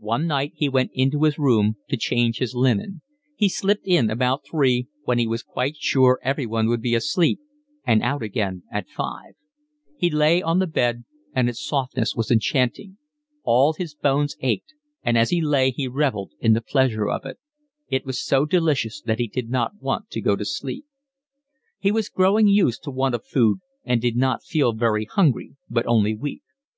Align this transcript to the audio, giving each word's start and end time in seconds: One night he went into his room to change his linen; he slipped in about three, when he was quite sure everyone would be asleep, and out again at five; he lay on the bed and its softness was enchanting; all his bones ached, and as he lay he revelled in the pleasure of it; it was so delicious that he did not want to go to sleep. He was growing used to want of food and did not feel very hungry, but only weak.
One 0.00 0.26
night 0.26 0.54
he 0.56 0.70
went 0.70 0.92
into 0.94 1.24
his 1.24 1.38
room 1.38 1.76
to 1.90 1.98
change 1.98 2.38
his 2.38 2.54
linen; 2.54 3.02
he 3.34 3.46
slipped 3.50 3.86
in 3.86 4.08
about 4.08 4.42
three, 4.50 4.88
when 5.04 5.18
he 5.18 5.26
was 5.26 5.42
quite 5.42 5.76
sure 5.76 6.18
everyone 6.22 6.68
would 6.68 6.80
be 6.80 6.94
asleep, 6.94 7.40
and 7.86 8.02
out 8.02 8.22
again 8.22 8.62
at 8.72 8.88
five; 8.88 9.34
he 9.98 10.08
lay 10.08 10.40
on 10.40 10.60
the 10.60 10.66
bed 10.66 11.04
and 11.34 11.50
its 11.50 11.60
softness 11.62 12.16
was 12.16 12.30
enchanting; 12.30 12.96
all 13.42 13.74
his 13.74 13.94
bones 13.94 14.34
ached, 14.40 14.72
and 15.02 15.18
as 15.18 15.28
he 15.28 15.42
lay 15.42 15.70
he 15.72 15.86
revelled 15.86 16.32
in 16.40 16.54
the 16.54 16.62
pleasure 16.62 17.10
of 17.10 17.26
it; 17.26 17.38
it 17.90 18.06
was 18.06 18.18
so 18.18 18.46
delicious 18.46 19.02
that 19.02 19.18
he 19.18 19.28
did 19.28 19.50
not 19.50 19.78
want 19.82 20.08
to 20.08 20.22
go 20.22 20.36
to 20.36 20.44
sleep. 20.46 20.86
He 21.78 21.92
was 21.92 22.08
growing 22.08 22.48
used 22.48 22.82
to 22.84 22.90
want 22.90 23.14
of 23.14 23.26
food 23.26 23.58
and 23.84 24.00
did 24.00 24.16
not 24.16 24.42
feel 24.42 24.72
very 24.72 25.04
hungry, 25.04 25.54
but 25.68 25.84
only 25.86 26.14
weak. 26.14 26.44